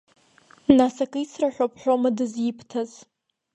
Нас, 0.77 0.95
ак 1.05 1.13
ицраҳәоп 1.23 1.73
ҳәома 1.81 2.09
дызибҭаз?! 2.17 2.91